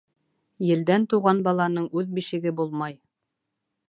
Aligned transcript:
Елдән 0.69 1.03
тыуған 1.11 1.43
баланың 1.49 1.85
үҙ 2.01 2.09
бишеге 2.15 2.55
булмай. 2.61 2.97